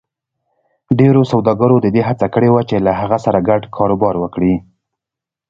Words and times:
ډېرو 0.99 1.21
سوداګرو 1.31 1.75
د 1.81 1.87
دې 1.95 2.01
هڅه 2.09 2.27
کړې 2.33 2.49
وه 2.51 2.61
چې 2.69 2.77
له 2.85 2.91
هغه 3.01 3.17
سره 3.25 3.39
ګډ 3.49 3.61
کاروبار 3.75 4.15
وکړي. 4.19 4.55